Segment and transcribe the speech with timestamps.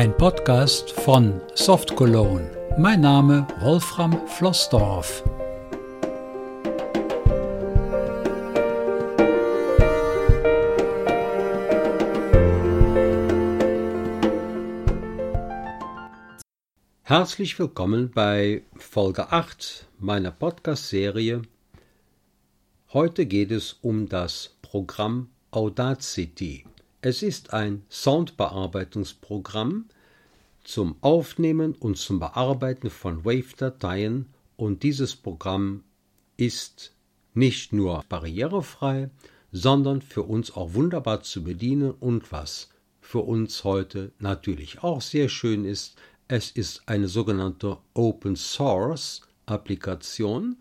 [0.00, 2.50] Ein Podcast von Soft Cologne.
[2.78, 5.22] Mein Name Wolfram Flossdorf.
[17.02, 21.42] Herzlich willkommen bei Folge 8 meiner Podcast-Serie.
[22.94, 26.64] Heute geht es um das Programm Audacity.
[27.02, 29.86] Es ist ein Soundbearbeitungsprogramm
[30.62, 34.26] zum Aufnehmen und zum Bearbeiten von Wave-Dateien
[34.58, 35.82] und dieses Programm
[36.36, 36.94] ist
[37.32, 39.08] nicht nur barrierefrei,
[39.50, 42.68] sondern für uns auch wunderbar zu bedienen und was
[43.00, 45.96] für uns heute natürlich auch sehr schön ist,
[46.28, 50.56] es ist eine sogenannte Open Source Applikation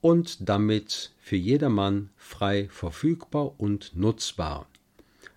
[0.00, 4.66] und damit für jedermann frei verfügbar und nutzbar.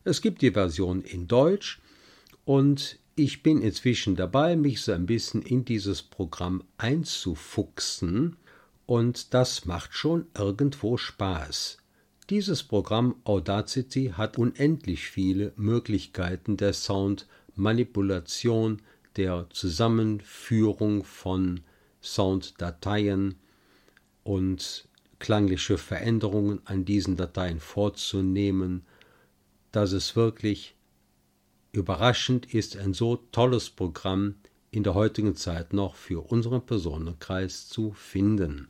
[0.10, 1.80] Es gibt die Version in Deutsch
[2.44, 8.36] und ich bin inzwischen dabei, mich so ein bisschen in dieses Programm einzufuchsen
[8.88, 11.78] und das macht schon irgendwo Spaß.
[12.32, 18.82] Dieses Programm Audacity hat unendlich viele Möglichkeiten der Soundmanipulation,
[19.16, 21.60] der Zusammenführung von
[22.02, 23.36] Sounddateien
[24.24, 24.88] und
[25.20, 28.88] klangliche Veränderungen an diesen Dateien vorzunehmen,
[29.72, 30.76] dass es wirklich
[31.72, 34.36] überraschend ist, ein so tolles Programm
[34.72, 38.68] in der heutigen Zeit noch für unseren Personenkreis zu finden.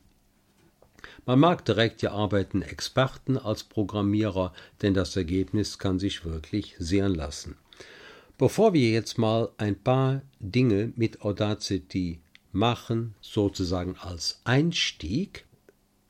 [1.26, 7.14] Man mag direkt ja arbeiten Experten als Programmierer, denn das Ergebnis kann sich wirklich sehen
[7.14, 7.56] lassen.
[8.36, 12.20] Bevor wir jetzt mal ein paar Dinge mit Audacity
[12.52, 15.46] machen, sozusagen als Einstieg,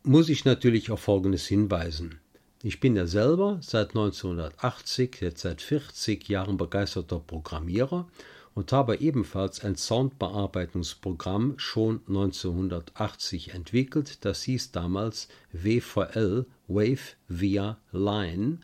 [0.03, 2.21] muss ich natürlich auf Folgendes hinweisen.
[2.63, 8.07] Ich bin ja selber seit 1980, jetzt seit 40 Jahren begeisterter Programmierer
[8.55, 14.27] und habe ebenfalls ein Soundbearbeitungsprogramm schon 1980 entwickelt.
[14.27, 18.59] Das hieß damals WVL, Wave via Line.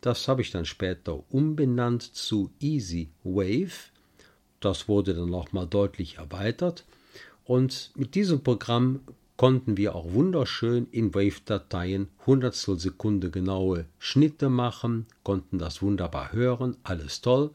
[0.00, 3.90] Das habe ich dann später umbenannt zu Easy Wave.
[4.60, 6.84] Das wurde dann nochmal deutlich erweitert.
[7.44, 9.00] Und mit diesem Programm
[9.42, 16.76] konnten wir auch wunderschön in Wave-Dateien Hundertstel Sekunde genaue Schnitte machen, konnten das wunderbar hören,
[16.84, 17.50] alles toll.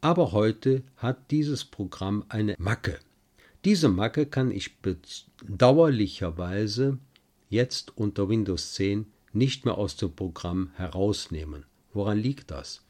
[0.00, 3.00] Aber heute hat dieses Programm eine Macke.
[3.64, 6.98] Diese Macke kann ich bedauerlicherweise
[7.50, 11.64] jetzt unter Windows 10 nicht mehr aus dem Programm herausnehmen.
[11.92, 12.82] Woran liegt das?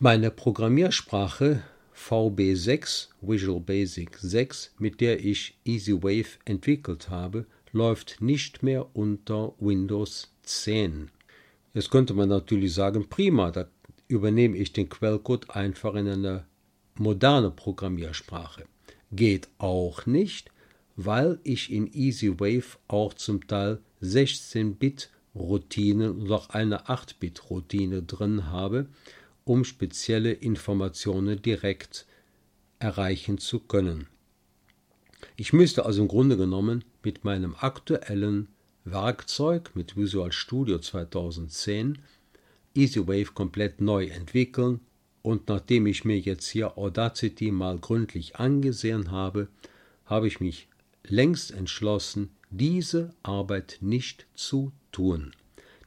[0.00, 1.62] Meine Programmiersprache
[1.96, 10.32] VB6 Visual Basic 6, mit der ich EasyWave entwickelt habe, läuft nicht mehr unter Windows
[10.42, 11.10] 10.
[11.72, 13.68] Jetzt könnte man natürlich sagen, prima, da
[14.08, 16.44] übernehme ich den Quellcode einfach in eine
[16.96, 18.64] moderne Programmiersprache.
[19.10, 20.50] Geht auch nicht,
[20.96, 28.86] weil ich in EasyWave auch zum Teil 16-Bit Routinen und auch eine 8-Bit-Routine drin habe,
[29.44, 32.06] um spezielle Informationen direkt
[32.78, 34.06] erreichen zu können.
[35.36, 38.48] Ich müsste also im Grunde genommen mit meinem aktuellen
[38.84, 41.98] Werkzeug mit Visual Studio 2010
[42.74, 44.80] EasyWave komplett neu entwickeln
[45.22, 49.48] und nachdem ich mir jetzt hier Audacity mal gründlich angesehen habe,
[50.04, 50.68] habe ich mich
[51.04, 55.32] längst entschlossen, diese Arbeit nicht zu tun.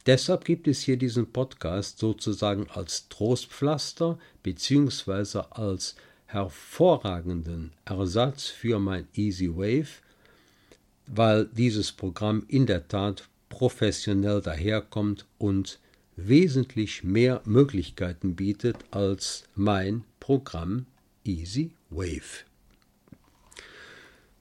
[0.07, 5.41] Deshalb gibt es hier diesen Podcast sozusagen als Trostpflaster bzw.
[5.49, 5.95] als
[6.27, 10.01] hervorragenden Ersatz für mein Easy Wave,
[11.07, 15.79] weil dieses Programm in der Tat professionell daherkommt und
[16.15, 20.85] wesentlich mehr Möglichkeiten bietet als mein Programm
[21.25, 22.45] Easy Wave.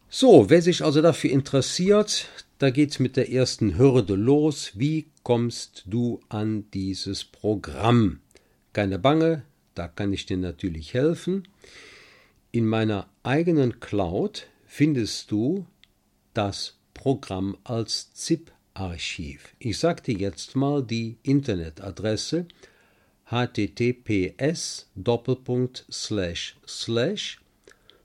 [0.09, 2.29] So, wer sich also dafür interessiert,
[2.59, 4.73] da geht's mit der ersten Hürde los.
[4.75, 8.21] Wie kommst du an dieses Programm?
[8.73, 9.45] Keine Bange,
[9.75, 11.47] da kann ich dir natürlich helfen.
[12.53, 15.67] In meiner eigenen Cloud findest du
[16.33, 19.55] das Programm als ZIP-Archiv.
[19.59, 22.47] Ich sage dir jetzt mal die Internetadresse
[23.27, 24.89] https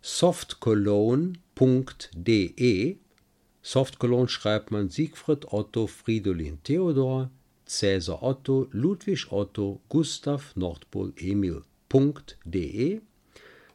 [0.02, 2.98] softcologne.de
[3.62, 7.30] Softcologne schreibt man Siegfried Otto Fridolin Theodor
[7.66, 13.02] Cäsar Otto Ludwig Otto Gustav Nordpol Emil.de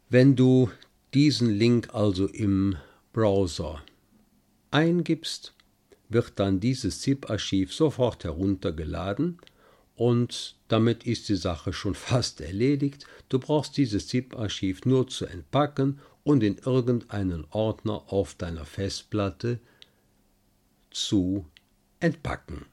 [0.08, 0.70] Wenn du
[1.16, 2.76] diesen Link also im
[3.12, 3.82] Browser
[4.70, 5.56] eingibst,
[6.10, 9.40] wird dann dieses ZIP-Archiv sofort heruntergeladen
[9.96, 13.08] und damit ist die Sache schon fast erledigt.
[13.30, 19.60] Du brauchst dieses ZIP-Archiv nur zu entpacken und in irgendeinen Ordner auf deiner Festplatte
[20.90, 21.46] zu
[22.02, 22.66] entpacken.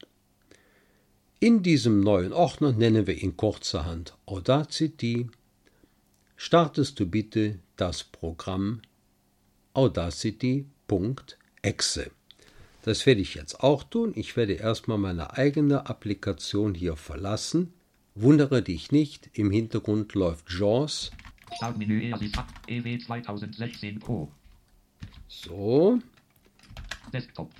[1.38, 5.28] In diesem neuen Ordner nennen wir ihn kurzerhand Audacity.
[6.37, 8.81] Startest du bitte das Programm
[9.75, 12.10] audacity.exe.
[12.82, 14.12] Das werde ich jetzt auch tun.
[14.16, 17.72] Ich werde erstmal meine eigene Applikation hier verlassen.
[18.14, 21.10] Wundere dich nicht, im Hintergrund läuft JAWS.
[21.56, 22.12] Startmenü
[22.69, 24.31] EW 2016 Pro.
[25.28, 25.99] So.
[27.12, 27.50] Desktop.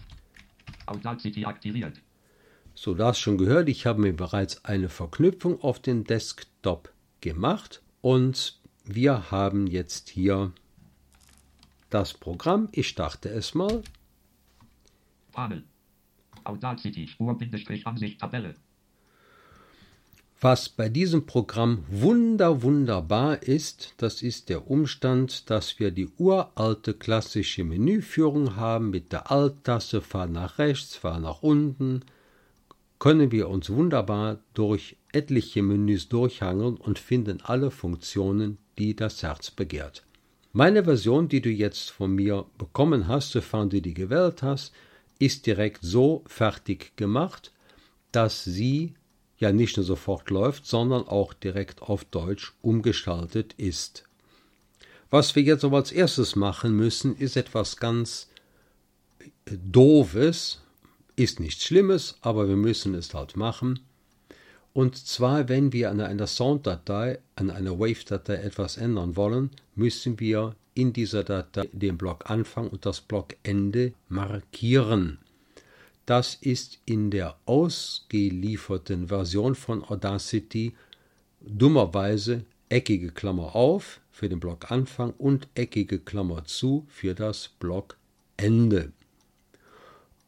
[0.87, 2.00] Audacity aktiviert.
[2.75, 7.83] So, du hast schon gehört, ich habe mir bereits eine Verknüpfung auf den Desktop gemacht
[8.00, 10.53] und wir haben jetzt hier
[11.91, 12.69] das Programm.
[12.73, 13.83] Ich starte es mal.
[15.33, 15.62] Panel.
[16.45, 18.56] Audacity Spur-Ansicht Tabelle.
[20.44, 26.94] Was bei diesem Programm wunder wunderbar ist, das ist der Umstand, dass wir die uralte
[26.94, 32.00] klassische Menüführung haben mit der Alt-Taste, fahr nach rechts, fahr nach unten,
[32.99, 39.53] können wir uns wunderbar durch etliche Menüs durchhangeln und finden alle Funktionen, die das Herz
[39.53, 40.03] begehrt.
[40.53, 44.73] Meine Version, die du jetzt von mir bekommen hast, sofern du die gewählt hast,
[45.21, 47.53] ist direkt so fertig gemacht,
[48.11, 48.95] dass sie
[49.43, 54.05] ja nicht nur sofort läuft, sondern auch direkt auf Deutsch umgestaltet ist.
[55.11, 58.29] Was wir jetzt aber als erstes machen müssen, ist etwas ganz
[59.44, 60.62] Doofes,
[61.17, 63.81] ist nichts Schlimmes, aber wir müssen es halt machen.
[64.73, 70.55] Und zwar, wenn wir an einer Sounddatei, an einer Wave-Datei etwas ändern wollen, müssen wir
[70.75, 75.19] in dieser Datei den Block Anfang und das Block Ende markieren.
[76.12, 80.75] Das ist in der ausgelieferten Version von Audacity
[81.41, 87.97] dummerweise eckige Klammer auf für den Block Anfang und eckige Klammer zu für das Block
[88.37, 88.93] Ende.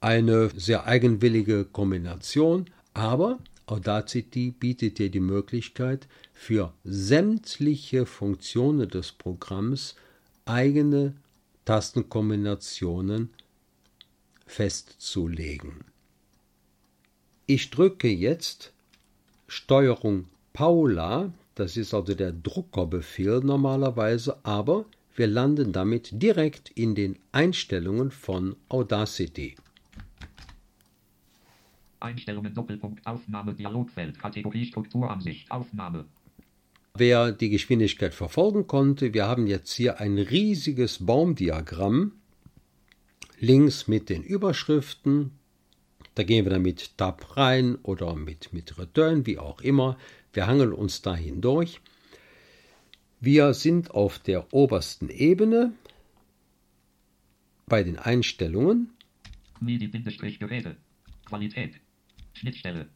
[0.01, 2.65] Eine sehr eigenwillige Kombination,
[2.95, 9.97] aber Audacity bietet dir die Möglichkeit, für sämtliche Funktionen des Programms
[10.47, 11.13] eigene
[11.67, 13.29] Tastenkombinationen
[14.47, 15.85] festzulegen.
[17.47, 18.73] Ich drücke jetzt
[19.49, 27.19] Steuerung Paula, das ist also der Druckerbefehl normalerweise, aber wir landen damit direkt in den
[27.33, 29.55] Einstellungen von Audacity.
[32.01, 36.05] Einstellungen Doppelpunkt Aufnahme Dialogfeld Kategorie Strukturansicht Aufnahme.
[36.97, 42.13] Wer die Geschwindigkeit verfolgen konnte, wir haben jetzt hier ein riesiges Baumdiagramm
[43.45, 45.33] links mit den Überschriften.
[46.15, 49.99] Da gehen wir dann mit Tab rein oder mit, mit Return, wie auch immer.
[50.33, 51.81] Wir hangeln uns da hindurch.
[53.21, 55.73] Wir sind auf der obersten Ebene
[57.67, 58.91] bei den Einstellungen.
[59.61, 60.77] MIDI-Geräte.
[61.25, 61.75] Qualität.
[62.35, 62.89] Schnittstelle.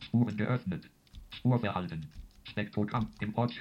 [0.00, 0.88] Spuren geöffnet.
[1.30, 2.06] Spurverhalten.
[2.44, 3.08] Spektrogramm.
[3.20, 3.52] Import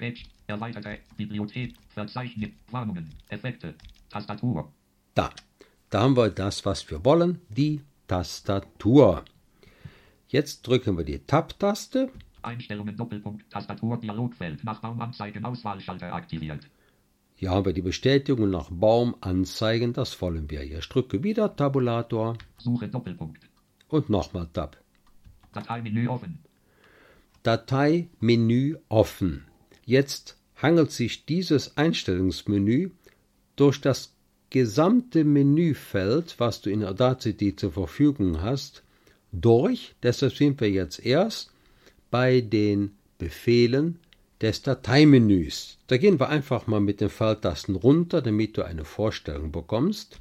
[0.48, 1.74] Erweiterte Bibliothek.
[1.90, 2.52] Verzeichnis.
[2.70, 3.10] Warnungen.
[3.30, 3.74] Effekte.
[4.10, 4.72] Tastatur.
[5.16, 5.32] Da.
[5.92, 9.26] Da haben wir das, was wir wollen, die Tastatur.
[10.30, 12.10] Jetzt drücken wir die Tab-Taste.
[12.42, 16.66] Einstellungen Doppelpunkt Tastatur Dialogfeld nach Baumanzeigen Auswahlschalter aktiviert.
[17.36, 20.62] Hier haben wir die Bestätigung nach Baum anzeigen, das wollen wir.
[20.62, 22.38] Ich drücke wieder Tabulator.
[22.58, 23.50] Suche Doppelpunkt.
[23.90, 24.78] Und nochmal Tab.
[25.52, 26.40] Dateimenü offen.
[27.44, 29.44] Dateimenü offen.
[29.84, 32.92] Jetzt hangelt sich dieses Einstellungsmenü
[33.58, 34.16] durch das
[34.52, 38.84] gesamte Menüfeld, was du in Audacity zur Verfügung hast,
[39.32, 39.96] durch.
[40.04, 41.52] Deshalb sind wir jetzt erst
[42.12, 43.98] bei den Befehlen
[44.42, 45.78] des Dateimenüs.
[45.88, 50.20] Da gehen wir einfach mal mit den Pfeiltasten runter, damit du eine Vorstellung bekommst.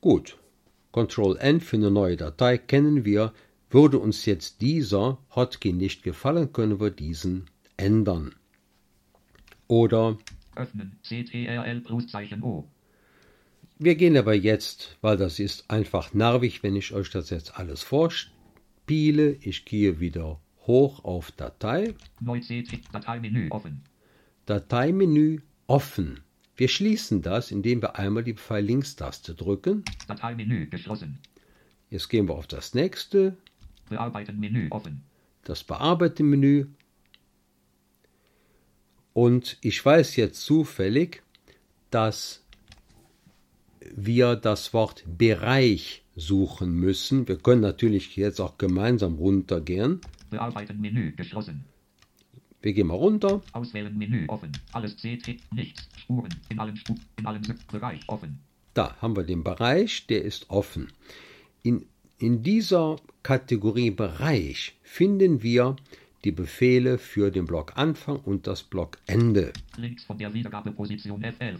[0.00, 0.36] Gut.
[0.92, 3.32] Ctrl N für eine neue Datei kennen wir.
[3.70, 8.34] Würde uns jetzt dieser Hotkey nicht gefallen, können wir diesen ändern.
[9.68, 10.16] Oder
[10.56, 10.98] Öffnen.
[11.02, 12.68] CTRL Pluszeichen O.
[13.78, 17.82] Wir gehen aber jetzt, weil das ist einfach nervig, wenn ich euch das jetzt alles
[17.82, 19.36] vorspiele.
[19.40, 22.40] Ich gehe wieder hoch auf Datei, Neu
[22.92, 23.82] Dateimenü offen.
[24.46, 26.20] Dateimenü offen.
[26.56, 29.84] Wir schließen das, indem wir einmal die Pfeil-Links-Taste drücken.
[30.08, 31.18] Dateimenü geschlossen.
[31.90, 33.36] Jetzt gehen wir auf das nächste,
[33.88, 35.02] Bearbeiten Menü offen.
[35.44, 36.66] das Bearbeiten-Menü.
[39.16, 41.22] Und ich weiß jetzt zufällig,
[41.90, 42.44] dass
[43.80, 47.26] wir das Wort Bereich suchen müssen.
[47.26, 50.02] Wir können natürlich jetzt auch gemeinsam runtergehen.
[50.28, 51.64] Bearbeiten Menü geschlossen.
[52.60, 53.40] Wir gehen mal runter.
[53.52, 54.52] Auswählen Menü offen.
[54.74, 55.18] Alles C
[55.54, 55.88] nichts.
[55.96, 58.38] Spuren in allen Spuren in allen Bereich offen.
[58.74, 60.92] Da haben wir den Bereich, der ist offen.
[61.62, 61.86] In,
[62.18, 65.76] in dieser Kategorie Bereich finden wir
[66.26, 69.52] die Befehle für den Block Anfang und das Block Ende.
[69.76, 71.58] Links von der Wiedergabeposition F11.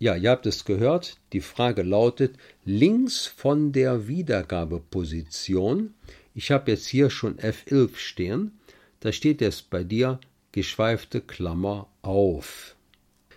[0.00, 1.18] Ja, ihr habt es gehört.
[1.32, 5.94] Die Frage lautet links von der Wiedergabeposition.
[6.34, 8.58] Ich habe jetzt hier schon F11 stehen.
[8.98, 10.18] Da steht jetzt bei dir
[10.50, 12.74] geschweifte Klammer auf.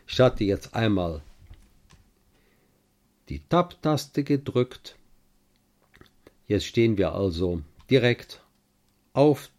[0.08, 1.22] Ich hatte jetzt einmal
[3.30, 4.96] die Tab-Taste gedrückt.
[6.48, 8.42] Jetzt stehen wir also direkt
[9.14, 9.52] auf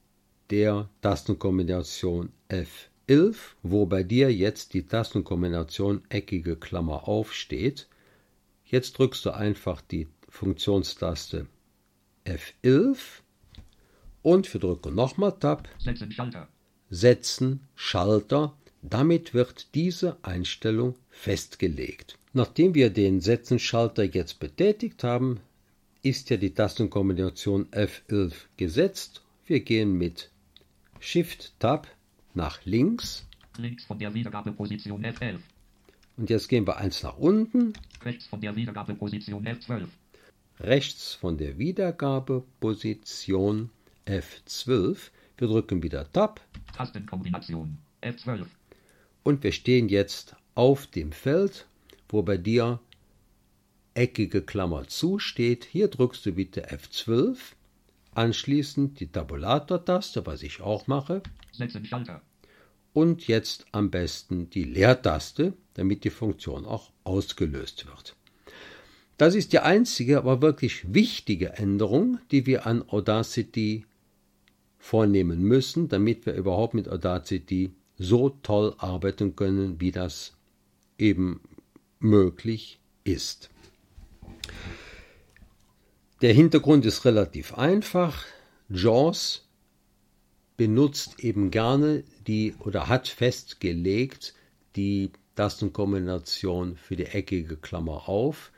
[0.51, 7.89] der Tastenkombination F11, wo bei dir jetzt die Tastenkombination eckige Klammer auf steht.
[8.65, 11.47] Jetzt drückst du einfach die Funktionstaste
[12.25, 12.99] F11
[14.23, 16.49] und wir drücken nochmal Tab, Setzen Schalter.
[16.91, 18.55] Setzen, Schalter.
[18.83, 22.19] Damit wird diese Einstellung festgelegt.
[22.33, 25.41] Nachdem wir den Setzen-Schalter jetzt betätigt haben,
[26.03, 29.23] ist ja die Tastenkombination F11 gesetzt.
[29.47, 30.32] Wir gehen mit
[31.03, 31.89] Shift-Tab
[32.33, 33.27] nach links
[33.59, 35.39] Links von der Wiedergabeposition F11.
[36.17, 37.73] und jetzt gehen wir eins nach unten,
[38.05, 39.87] Rechts von der Wiedergabeposition F12.
[40.61, 43.71] rechts von der Wiedergabeposition
[44.07, 44.97] F12.
[45.39, 46.41] Wir drücken wieder Tab
[46.77, 48.47] Tastenkombination F12.
[49.25, 51.67] und wir stehen jetzt auf dem Feld,
[52.09, 52.79] wo bei dir
[53.95, 55.65] eckige Klammer zu steht.
[55.65, 57.39] Hier drückst du bitte F12,
[58.15, 61.23] anschließend die Tabulator-Taste, was ich auch mache,
[62.93, 68.17] und jetzt am besten die Leertaste, damit die Funktion auch ausgelöst wird.
[69.17, 73.87] Das ist die einzige, aber wirklich wichtige Änderung, die wir an Audacity
[74.79, 80.35] vornehmen müssen, damit wir überhaupt mit Audacity so toll arbeiten können, wie das
[80.99, 81.41] eben
[82.01, 83.51] möglich ist.
[86.23, 88.25] Der Hintergrund ist relativ einfach.
[88.69, 89.45] JAWS
[90.57, 94.33] benutzt eben gerne die oder hat festgelegt
[94.77, 98.53] die Tastenkombination für die eckige Klammer auf.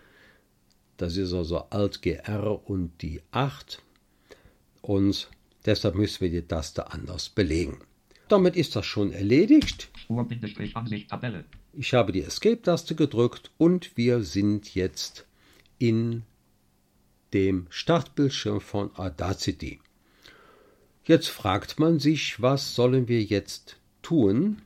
[0.99, 3.83] Das ist also Alt GR und die 8
[4.83, 5.30] und
[5.64, 7.78] deshalb müssen wir die Taste anders belegen.
[8.28, 9.90] Damit ist das schon erledigt.
[11.73, 15.25] Ich habe die Escape-Taste gedrückt und wir sind jetzt
[15.78, 16.25] in
[17.35, 19.81] dem Startbildschirm von Audacity.
[21.05, 24.62] Jetzt fragt man sich, was sollen wir jetzt tun?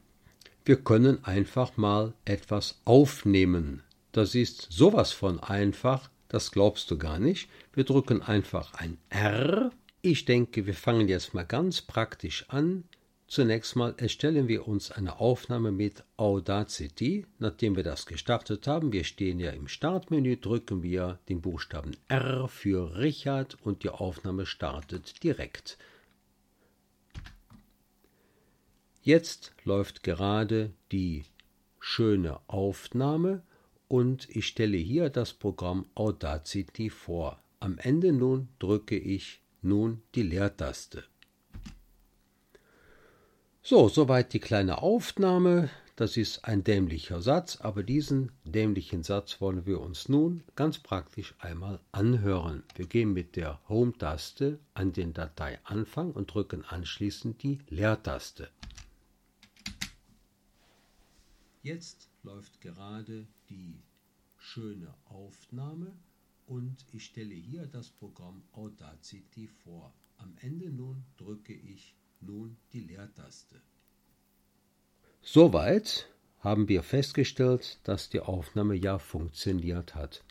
[0.64, 3.82] Wir können einfach mal etwas aufnehmen.
[4.12, 7.48] Das ist sowas von einfach, das glaubst du gar nicht.
[7.72, 9.70] Wir drücken einfach ein R.
[10.02, 12.84] Ich denke, wir fangen jetzt mal ganz praktisch an.
[13.28, 17.26] Zunächst mal erstellen wir uns eine Aufnahme mit Audacity.
[17.38, 22.48] Nachdem wir das gestartet haben, wir stehen ja im Startmenü, drücken wir den Buchstaben R
[22.48, 25.76] für Richard und die Aufnahme startet direkt.
[29.02, 31.24] Jetzt läuft gerade die
[31.80, 33.42] schöne Aufnahme
[33.88, 37.42] und ich stelle hier das Programm Audacity vor.
[37.60, 41.04] Am Ende nun drücke ich nun die Leertaste.
[43.62, 45.68] So, soweit die kleine Aufnahme.
[45.96, 51.34] Das ist ein dämlicher Satz, aber diesen dämlichen Satz wollen wir uns nun ganz praktisch
[51.40, 52.62] einmal anhören.
[52.76, 58.48] Wir gehen mit der Home-Taste an den Dateianfang und drücken anschließend die Leertaste.
[61.62, 63.82] Jetzt läuft gerade die
[64.36, 65.92] schöne Aufnahme
[66.46, 69.92] und ich stelle hier das Programm Audacity vor.
[70.16, 73.60] Am Ende nun drücke ich nun die Leertaste.
[75.22, 76.08] Soweit
[76.40, 80.24] haben wir festgestellt, dass die Aufnahme ja funktioniert hat.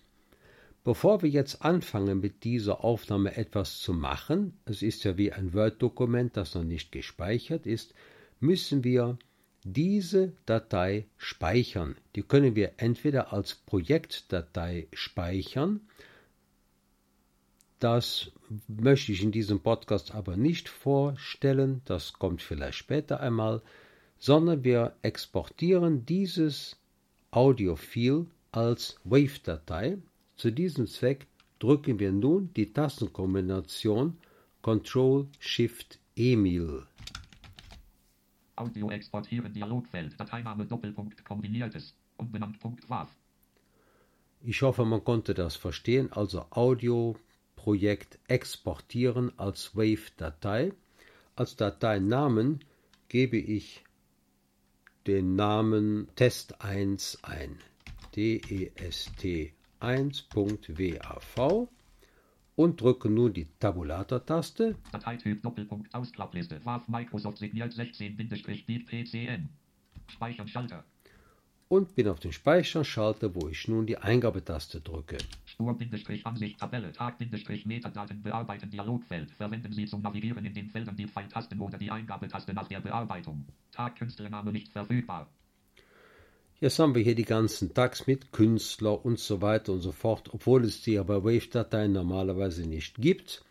[0.83, 5.53] Bevor wir jetzt anfangen, mit dieser Aufnahme etwas zu machen, es ist ja wie ein
[5.53, 7.93] Word-Dokument, das noch nicht gespeichert ist,
[8.39, 9.17] müssen wir
[9.65, 11.97] diese Datei speichern.
[12.15, 15.81] Die können wir entweder als Projektdatei speichern
[17.79, 18.31] Das
[18.67, 23.61] möchte ich in diesem Podcast aber nicht vorstellen, das kommt vielleicht später einmal,
[24.17, 26.77] sondern wir exportieren dieses
[27.29, 29.99] Audiofil als Wave-Datei.
[30.35, 31.27] Zu diesem Zweck
[31.59, 34.17] drücken wir nun die Tastenkombination
[34.63, 36.83] Ctrl Shift Emil.
[38.55, 40.19] Audio exportieren Dialogfeld.
[40.19, 41.95] Dateiname Doppelpunkt kombiniertes.
[42.17, 43.07] Unbenannt Punkt WAV.
[44.41, 46.11] Ich hoffe, man konnte das verstehen.
[46.11, 46.45] Also
[47.67, 50.71] Audioprojekt exportieren als Wave-Datei.
[51.35, 52.63] Als Dateinamen
[53.09, 53.83] gebe ich
[55.05, 57.59] den Namen Test1 ein.
[58.15, 61.67] DEST 1.wav
[62.55, 64.75] und drücke nun die Tabulator-Taste.
[64.93, 66.63] Dateityp Doppelpunkt Ausklappliste.
[66.63, 69.49] WAV Microsoft signiert 16-Bit PCN.
[70.07, 70.85] Speichern Schalter.
[71.67, 75.17] und bin auf den Speicherschalter, wo ich nun die Eingabetaste drücke.
[75.59, 79.31] Spur-Ansicht Tabelle Tag-Metadaten bearbeiten Dialogfeld.
[79.31, 83.45] Verwenden Sie zum Navigieren in den Feldern die Pfeiltasten oder die Eingabetaste nach der Bearbeitung.
[83.71, 85.27] Tag Künstlername nicht verfügbar.
[86.59, 90.31] Jetzt haben wir hier die ganzen Tags mit Künstler und so weiter und so fort,
[90.33, 93.43] obwohl es die ja bei Wave-Dateien normalerweise nicht gibt.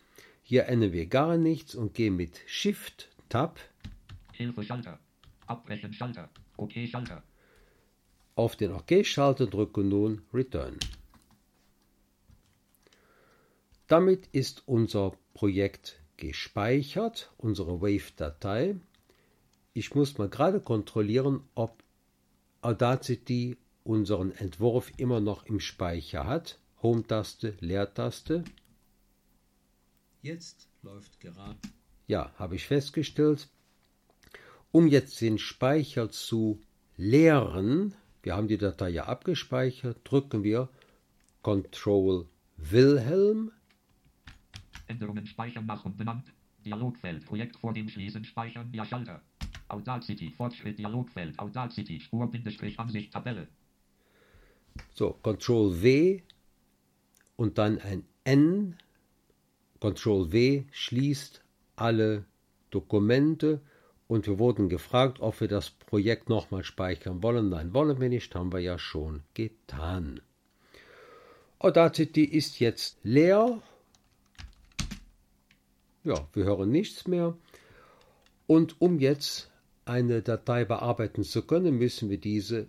[0.43, 3.59] Hier ändern wir gar nichts und gehen mit Shift, Tab
[4.31, 4.99] Hilfe Schalter.
[5.47, 6.29] Abbrechen Schalter.
[6.57, 7.23] OK Schalter.
[8.35, 10.77] auf den OK-Schalter und drücke nun Return.
[13.87, 18.75] Damit ist unser Projekt gespeichert, unsere Wave-Datei.
[19.73, 21.81] Ich muss mal gerade kontrollieren, ob
[22.61, 26.59] Audacity unseren Entwurf immer noch im Speicher hat.
[26.83, 28.43] Home-Taste, Leertaste.
[30.21, 31.57] Jetzt läuft gerade.
[32.07, 33.47] Ja, habe ich festgestellt.
[34.71, 36.61] Um jetzt den Speicher zu
[36.97, 40.67] leeren, wir haben die Datei ja abgespeichert, drücken wir
[41.41, 42.25] Ctrl
[42.57, 43.51] Wilhelm
[44.87, 46.33] Änderungen speichern nach und benannt.
[46.65, 47.25] Dialogfeld.
[47.25, 48.69] Projekt vor dem Schließen speichern.
[48.73, 49.21] Ja Schalter.
[49.69, 50.31] Audacity.
[50.31, 51.37] Fortschritt Dialogfeld.
[51.39, 51.99] Audacity.
[51.99, 53.47] Spur-Ansicht Tabelle.
[54.93, 56.21] So, Ctrl W
[57.35, 58.75] und dann ein N.
[59.79, 61.43] Ctrl W schließt
[61.75, 62.25] alle
[62.71, 63.61] Dokumente
[64.07, 67.49] und wir wurden gefragt, ob wir das Projekt nochmal speichern wollen.
[67.49, 70.21] Nein, wollen wir nicht, haben wir ja schon getan.
[71.59, 73.61] Audacity ist jetzt leer.
[76.07, 77.35] Ja, wir hören nichts mehr.
[78.47, 79.51] Und um jetzt
[79.83, 82.67] eine Datei bearbeiten zu können, müssen wir diese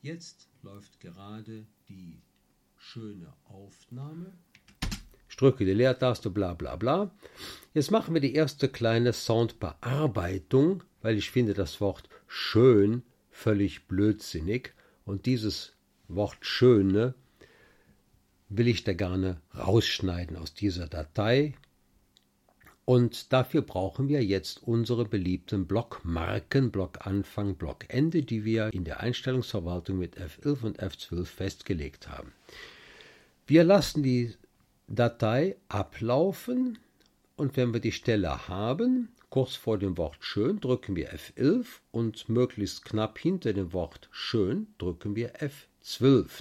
[0.02, 2.24] Jetzt läuft gerade die
[2.76, 4.34] schöne Aufnahme.
[5.30, 7.12] Ich drücke die Leertaste, bla bla bla.
[7.76, 14.74] Jetzt machen wir die erste kleine Soundbearbeitung, weil ich finde das Wort schön völlig blödsinnig
[15.06, 15.74] und dieses
[16.08, 17.14] Wort schöne
[18.52, 21.54] will ich da gerne rausschneiden aus dieser Datei.
[22.84, 29.98] Und dafür brauchen wir jetzt unsere beliebten Blockmarken, Blockanfang, Blockende, die wir in der Einstellungsverwaltung
[29.98, 32.34] mit F11 und F12 festgelegt haben.
[33.48, 34.34] Wir lassen die
[34.88, 36.80] Datei ablaufen
[37.38, 42.28] und wenn wir die Stelle haben, kurz vor dem Wort schön, drücken wir F11 und
[42.28, 45.71] möglichst knapp hinter dem Wort schön drücken wir F12.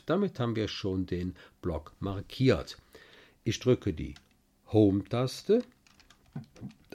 [0.07, 2.79] Damit haben wir schon den Block markiert.
[3.43, 4.15] Ich drücke die
[4.73, 5.65] Home-Taste,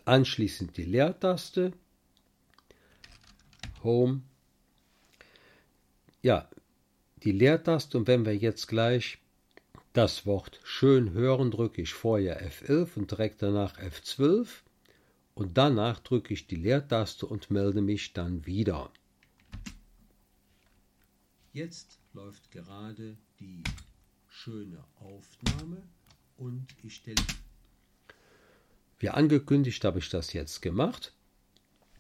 [0.06, 1.74] anschließend die Leertaste,
[3.84, 4.22] Home,
[6.22, 6.50] ja,
[7.24, 7.98] die Leertaste.
[7.98, 9.18] Und wenn wir jetzt gleich
[9.94, 14.48] das Wort schön hören, drücke ich vorher F11 und direkt danach F12
[15.34, 18.92] und danach drücke ich die Leertaste und melde mich dann wieder.
[21.54, 23.62] Jetzt läuft gerade die
[24.30, 25.84] schöne Aufnahme
[26.38, 27.22] und ich stelle.
[29.00, 31.14] Wie angekündigt habe ich das jetzt gemacht.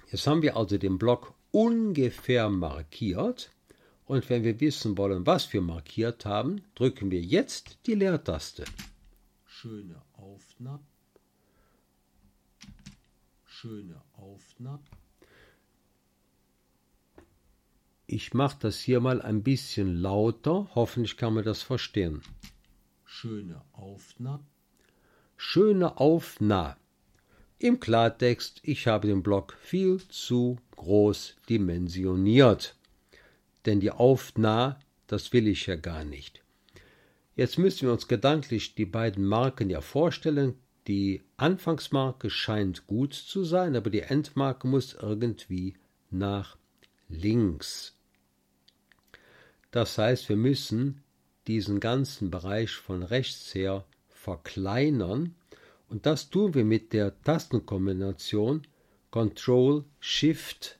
[0.10, 3.51] Jetzt haben wir also den Block ungefähr markiert.
[4.06, 8.63] Und wenn wir wissen wollen, was wir markiert haben, drücken wir jetzt die Leertaste.
[9.45, 10.86] Schöne Aufnahme.
[13.45, 14.84] Schöne Aufnahme.
[18.17, 20.69] Ich mache das hier mal ein bisschen lauter.
[20.73, 22.21] Hoffentlich kann man das verstehen.
[23.04, 24.45] Schöne Aufnahme.
[25.36, 26.78] Schöne Aufnahme.
[27.60, 32.78] Im Klartext, ich habe den Block viel zu groß dimensioniert.
[33.65, 36.41] Denn die Aufnah, das will ich ja gar nicht.
[37.36, 40.54] Jetzt müssen wir uns gedanklich die beiden Marken ja vorstellen.
[40.88, 45.75] Die Anfangsmarke scheint gut zu sein, aber die Endmarke muss irgendwie
[46.12, 46.56] nach
[47.10, 47.94] links.
[49.75, 51.03] Das heißt, wir müssen
[51.47, 55.35] diesen ganzen Bereich von rechts her verkleinern
[55.89, 58.65] und das tun wir mit der Tastenkombination
[59.11, 60.79] Ctrl Shift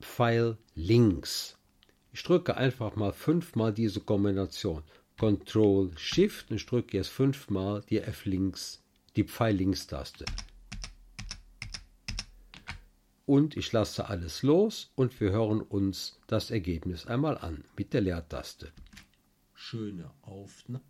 [0.00, 1.58] Pfeil links.
[2.14, 4.82] Ich drücke einfach mal fünfmal diese Kombination.
[5.18, 8.82] Ctrl Shift und drücke jetzt fünfmal die F links,
[9.14, 10.24] die Pfeil links Taste.
[13.26, 18.00] Und ich lasse alles los und wir hören uns das Ergebnis einmal an mit der
[18.00, 18.72] Leertaste.
[19.52, 20.84] Schöne Aufnahme.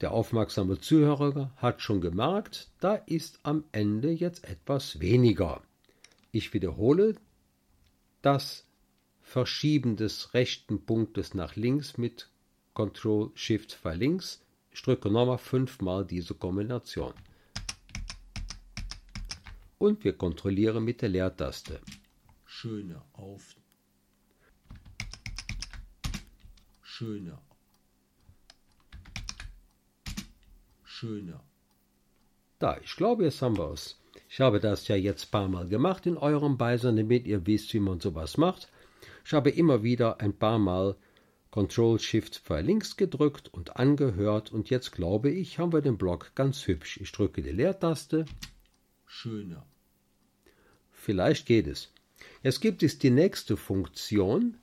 [0.00, 5.62] Der aufmerksame Zuhörer hat schon gemerkt, da ist am Ende jetzt etwas weniger.
[6.30, 7.16] Ich wiederhole
[8.22, 8.64] das
[9.22, 12.30] Verschieben des rechten Punktes nach links mit
[12.74, 14.40] Ctrl Shift Pfeil links.
[14.70, 17.12] Ich drücke nochmal fünfmal diese Kombination.
[19.78, 21.80] Und wir kontrollieren mit der Leertaste.
[22.44, 23.56] Schöne Auf.
[26.82, 27.38] Schöne
[30.98, 31.40] schöner.
[32.58, 34.00] Da, ich glaube, jetzt haben wir es.
[34.28, 37.72] Ich habe das ja jetzt ein paar Mal gemacht in eurem Beisein, damit ihr wisst,
[37.72, 38.68] wie man sowas macht.
[39.24, 40.96] Ich habe immer wieder ein paar Mal
[41.52, 46.32] Ctrl Shift Pfeil links gedrückt und angehört und jetzt glaube ich, haben wir den Block
[46.34, 46.98] ganz hübsch.
[47.00, 48.24] Ich drücke die Leertaste.
[49.08, 49.66] Schöner.
[50.92, 51.90] Vielleicht geht es.
[52.42, 54.58] Jetzt gibt es die nächste Funktion.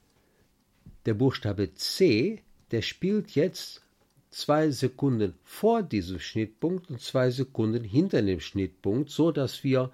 [1.05, 3.81] Der Buchstabe C, der spielt jetzt
[4.29, 9.91] zwei Sekunden vor diesem Schnittpunkt und zwei Sekunden hinter dem Schnittpunkt, so dass wir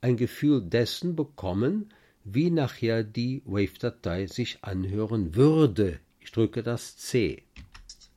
[0.00, 1.92] ein Gefühl dessen bekommen,
[2.24, 6.00] wie nachher die Wave-Datei sich anhören würde.
[6.20, 7.42] Ich drücke das C.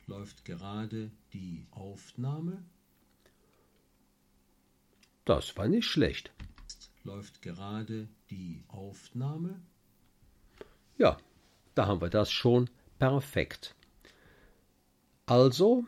[0.07, 2.63] Läuft gerade die Aufnahme.
[5.25, 6.31] Das war nicht schlecht.
[7.03, 9.59] Läuft gerade die Aufnahme.
[10.97, 11.17] Ja,
[11.73, 13.75] da haben wir das schon perfekt.
[15.25, 15.83] Also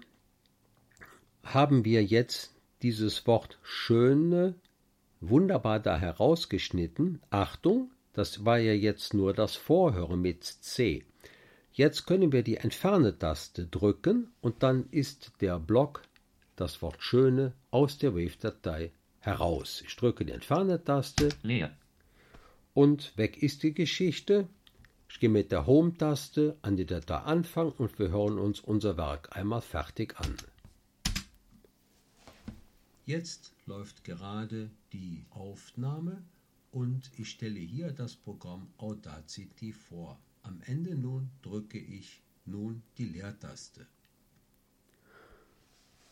[1.44, 4.56] haben wir jetzt dieses Wort schöne
[5.22, 7.22] wunderbar da herausgeschnitten.
[7.30, 11.06] Achtung, das war ja jetzt nur das Vorhören mit C.
[11.72, 16.02] Jetzt können wir die Entferne-Taste drücken und dann ist der Block,
[16.56, 18.92] das Wort schöne, aus der Wave-Datei
[19.28, 19.84] heraus.
[19.86, 21.30] Ich drücke die Entferne-Taste.
[22.74, 24.48] Und weg ist die Geschichte.
[25.10, 29.36] Ich gehe mit der Home-Taste an die Datei Anfang und wir hören uns unser Werk
[29.36, 30.34] einmal fertig an.
[33.06, 36.24] Jetzt läuft gerade die Aufnahme
[36.72, 40.20] und ich stelle hier das Programm Audacity vor.
[40.44, 43.88] Am Ende nun drücke ich nun die Leertaste.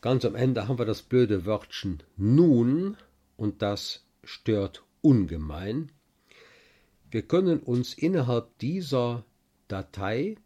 [0.00, 2.96] Ganz am Ende haben wir das blöde Wörtchen nun
[3.36, 5.90] und das stört ungemein.
[7.10, 9.24] Wir können uns innerhalb dieser
[9.68, 10.36] Datei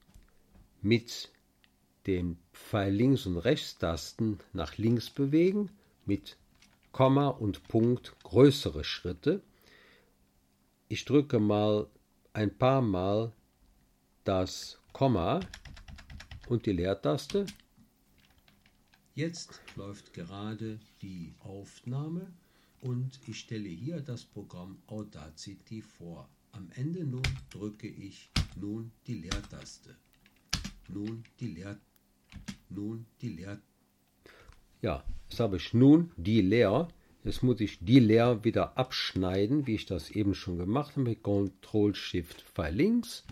[0.82, 1.30] mit
[2.06, 5.70] dem Pfeil links und rechts Tasten nach links bewegen,
[6.06, 6.36] mit
[6.92, 9.42] Komma und Punkt größere Schritte.
[10.88, 11.86] Ich drücke mal
[12.32, 13.32] ein paar Mal
[14.24, 15.40] das Komma
[16.48, 17.46] und die Leertaste.
[19.20, 22.32] Jetzt läuft gerade die Aufnahme
[22.80, 26.26] und ich stelle hier das Programm Audacity vor.
[26.52, 29.94] Am Ende nun drücke ich nun die Leertaste.
[30.88, 31.78] Nun die Leer.
[32.70, 33.60] Nun die Leer.
[34.80, 36.88] Ja, jetzt habe ich nun die Leer.
[37.22, 41.22] Jetzt muss ich die Leer wieder abschneiden, wie ich das eben schon gemacht habe, mit
[41.22, 43.24] Ctrl Shift Pfeil links.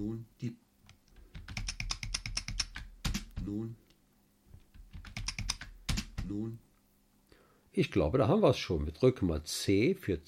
[0.00, 0.56] Nun die
[3.44, 3.76] nun
[6.26, 6.58] nun
[7.72, 8.84] ich glaube, da haben wir es schon.
[8.86, 10.20] Wir drücken mal C für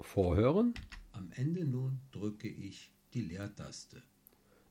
[0.00, 0.74] Vorhören.
[1.12, 4.02] Am Ende nun drücke ich die Leertaste.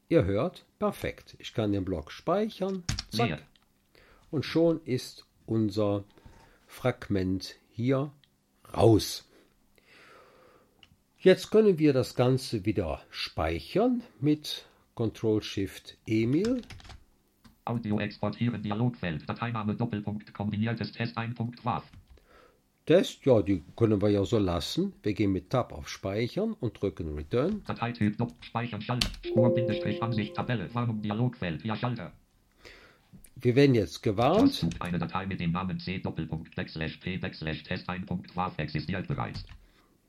[0.08, 1.36] Ihr hört, perfekt.
[1.40, 2.84] Ich kann den Block speichern.
[3.10, 3.28] Zack.
[3.28, 3.42] Leer.
[4.32, 6.06] Und schon ist unser
[6.68, 8.12] Fragment hier
[8.74, 9.26] raus.
[11.26, 16.62] Jetzt können wir das Ganze wieder speichern mit Ctrl Shift Emil
[17.66, 21.82] Audio exportieren Dialogfeld Dateiname Doppelpunkt kombiniertes Test 1.wav
[22.86, 24.94] Test, ja, die können wir ja so lassen.
[25.02, 27.64] Wir gehen mit Tab auf Speichern und drücken Return.
[27.66, 32.12] Dateityp Dopp, Speichern, Schalter, Spur, Bindestrich, Ansicht, Tabelle, Warnung, Dialogfeld, ja, Schalter.
[33.38, 34.44] Wir werden jetzt gewarnt.
[34.44, 39.44] Auszug, eine Datei mit dem Namen C Doppelpunkt Backslash P Backslash Test 1.wav existiert bereits.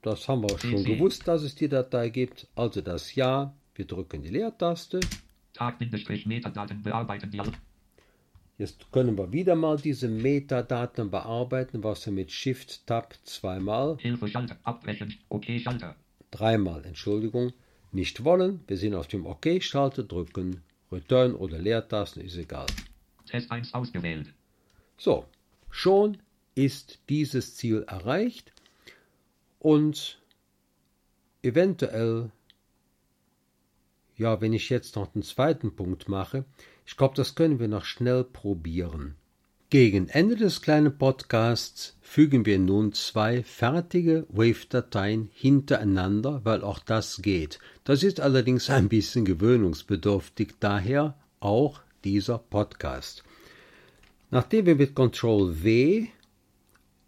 [0.06, 0.86] Das haben wir schon PC.
[0.86, 2.46] gewusst, dass es die Datei gibt.
[2.54, 3.52] Also das Ja.
[3.74, 5.00] Wir drücken die Leertaste.
[6.26, 7.54] Metadaten bearbeiten Dialog.
[8.56, 14.28] Jetzt können wir wieder mal diese Metadaten bearbeiten, was wir mit Shift Tab zweimal, Hilfe
[14.28, 15.96] Schalter, abbrechen, OK Schalter.
[16.30, 17.52] dreimal, Entschuldigung,
[17.90, 18.60] nicht wollen.
[18.68, 22.66] Wir sind auf dem OK-Schalter, drücken Return oder Leertasten, ist egal.
[23.28, 24.32] Test 1 ausgewählt.
[24.96, 25.24] So,
[25.68, 26.18] schon
[26.54, 28.52] ist dieses Ziel erreicht
[29.66, 30.20] und
[31.42, 32.30] eventuell,
[34.16, 36.44] ja, wenn ich jetzt noch einen zweiten Punkt mache,
[36.86, 39.16] ich glaube, das können wir noch schnell probieren.
[39.68, 47.20] Gegen Ende des kleinen Podcasts fügen wir nun zwei fertige Wave-Dateien hintereinander, weil auch das
[47.20, 47.58] geht.
[47.82, 53.24] Das ist allerdings ein bisschen gewöhnungsbedürftig, daher auch dieser Podcast.
[54.30, 56.06] Nachdem wir mit Ctrl W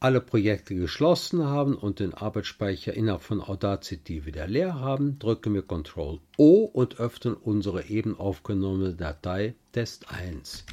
[0.01, 5.63] alle Projekte geschlossen haben und den Arbeitsspeicher innerhalb von Audacity wieder leer haben, drücken wir
[5.63, 10.65] Ctrl O und öffnen unsere eben aufgenommene Datei Test 1.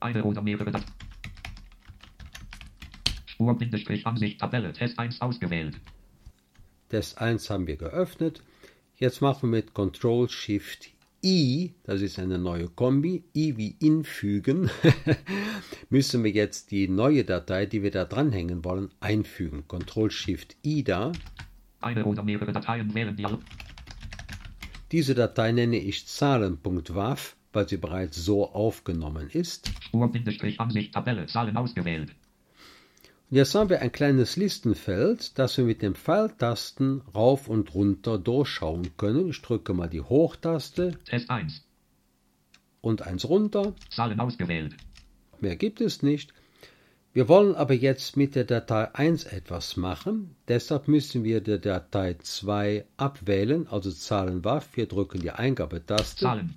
[0.00, 0.92] Eine oder mehrere Dateien.
[3.26, 5.80] Spur Bindestrich Ansicht Tabelle Test 1 ausgewählt.
[6.88, 8.42] Test 1 haben wir geöffnet.
[8.96, 10.90] Jetzt machen wir mit Ctrl Shift
[11.24, 14.70] I, das ist eine neue Kombi, I wie infügen,
[15.90, 19.64] müssen wir jetzt die neue Datei, die wir da dranhängen wollen, einfügen.
[19.66, 21.12] Ctrl Shift I da.
[21.80, 23.40] Eine oder mehrere Dateien wählen Dialog.
[24.92, 29.70] Diese Datei nenne ich Zahlen.wav, weil sie bereits so aufgenommen ist.
[29.80, 32.14] Spur Bindestrich Ansicht Tabelle Zahlen ausgewählt.
[33.30, 38.96] Jetzt haben wir ein kleines Listenfeld, das wir mit den Pfeiltasten rauf und runter durchschauen
[38.96, 39.28] können.
[39.28, 41.62] Ich drücke mal die Hochtaste Test 1.
[42.80, 43.74] und eins runter.
[43.90, 44.74] Zahlen ausgewählt.
[45.40, 46.32] Mehr gibt es nicht.
[47.12, 50.34] Wir wollen aber jetzt mit der Datei 1 etwas machen.
[50.46, 54.74] Deshalb müssen wir die Datei 2 abwählen, also Zahlenwaff.
[54.74, 56.54] Wir drücken die Eingabetaste Zahlen.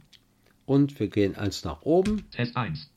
[0.66, 2.30] und wir gehen eins nach oben.
[2.32, 2.90] Test 1.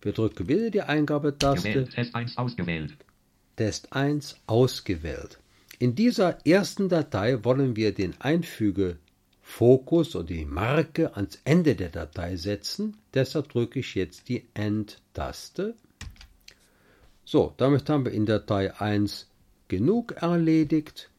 [0.00, 1.68] Wir drücken wieder die Eingabetaste.
[1.68, 1.90] Gewählt.
[1.90, 2.96] Test 1 ausgewählt.
[3.56, 5.38] Test 1 ausgewählt.
[5.78, 12.36] In dieser ersten Datei wollen wir den Einfügefokus oder die Marke ans Ende der Datei
[12.36, 12.96] setzen.
[13.14, 15.74] Deshalb drücke ich jetzt die End-Taste.
[17.24, 19.28] So, damit haben wir in Datei 1
[19.68, 21.10] genug erledigt.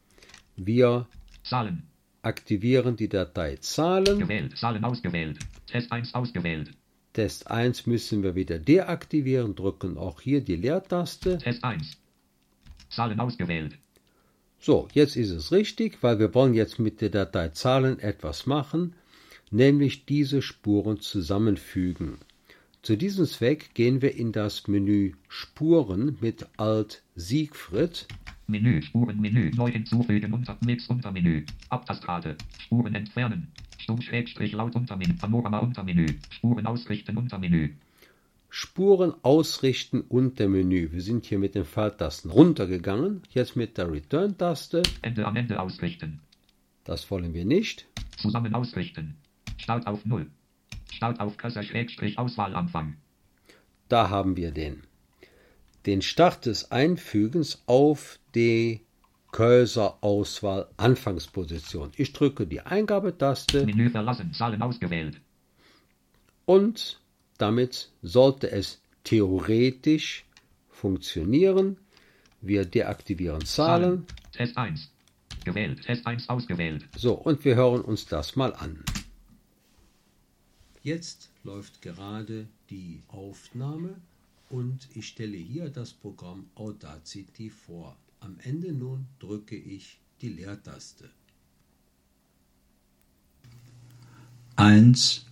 [0.55, 1.07] Wir
[1.43, 1.83] Zahlen.
[2.21, 4.19] aktivieren die Datei Zahlen.
[4.19, 4.57] Gewählt.
[4.57, 5.39] Zahlen ausgewählt.
[5.65, 6.71] Test 1 ausgewählt.
[7.13, 11.39] Test 1 müssen wir wieder deaktivieren, drücken auch hier die Leertaste.
[11.39, 11.97] Test 1.
[12.89, 13.77] Zahlen ausgewählt.
[14.59, 18.95] So, jetzt ist es richtig, weil wir wollen jetzt mit der Datei Zahlen etwas machen,
[19.51, 22.17] nämlich diese Spuren zusammenfügen.
[22.81, 28.07] Zu diesem Zweck gehen wir in das Menü Spuren mit Alt Siegfried.
[28.47, 28.81] Menü.
[28.81, 29.51] Spurenmenü.
[29.55, 30.33] Neu hinzufügen.
[30.33, 31.45] Unter Mix Untermenü.
[31.69, 32.37] Abtastkarte.
[32.59, 33.51] Spuren entfernen.
[33.77, 35.13] Stumm Schrägstrich laut Untermenü.
[35.15, 36.07] Panorama Untermenü.
[36.29, 37.73] Spuren ausrichten Untermenü.
[38.59, 40.91] Spuren ausrichten Untermenü.
[40.91, 43.21] Wir sind hier mit den Pfeiltasten runtergegangen.
[43.29, 44.81] Jetzt mit der Return-Taste.
[45.03, 46.21] Ende am Ende ausrichten.
[46.83, 47.85] Das wollen wir nicht.
[48.17, 49.15] Zusammen ausrichten.
[49.57, 50.25] Start auf 0.
[50.91, 52.97] Start auf Cursor Schrägstrich Auswahlanfang.
[53.89, 54.81] Da haben wir den.
[55.85, 58.81] Den Start des Einfügens auf die
[59.33, 61.91] Cursor-Auswahl Anfangsposition.
[61.95, 64.33] Ich drücke die Eingabetaste Menü verlassen.
[64.33, 65.21] Zahlen ausgewählt.
[66.47, 66.99] und
[67.37, 70.25] damit sollte es theoretisch
[70.69, 71.77] funktionieren.
[72.41, 74.05] Wir deaktivieren Zahlen.
[74.31, 74.91] Test 1.
[75.43, 75.83] Gewählt.
[75.83, 76.85] Test 1 ausgewählt.
[76.95, 78.83] So, und wir hören uns das mal an.
[80.83, 83.95] Jetzt läuft gerade die Aufnahme
[84.49, 87.97] und ich stelle hier das Programm Audacity vor.
[88.19, 91.09] Am Ende nun drücke ich die Leertaste.
[94.55, 95.25] Eins,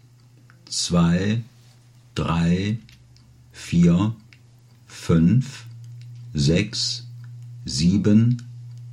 [0.65, 1.41] zwei,
[2.15, 2.79] drei,
[3.51, 4.15] vier,
[4.85, 5.65] fünf,
[6.33, 7.07] sechs,
[7.65, 8.41] sieben,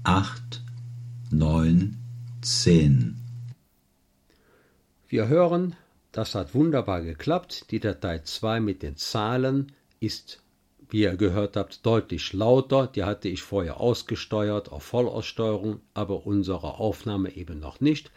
[0.04, 0.62] acht,
[1.30, 1.96] neun,
[2.42, 3.16] zehn.
[5.08, 5.76] Wir hören,
[6.10, 7.70] das hat wunderbar geklappt.
[7.70, 10.42] Die Datei 2 mit den Zahlen ist,
[10.90, 12.86] wie ihr gehört habt, deutlich lauter.
[12.86, 18.10] Die hatte ich vorher ausgesteuert auf Vollaussteuerung, aber unsere Aufnahme eben noch nicht.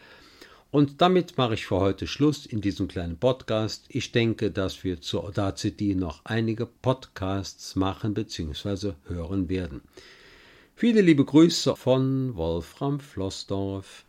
[0.76, 3.86] Und damit mache ich für heute Schluss in diesem kleinen Podcast.
[3.88, 8.92] Ich denke, dass wir zur Audacity noch einige Podcasts machen bzw.
[9.06, 9.80] hören werden.
[10.74, 14.04] Viele liebe Grüße von Wolfram Flossdorf.